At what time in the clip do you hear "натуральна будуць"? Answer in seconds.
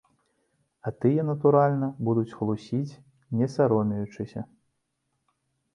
1.27-2.35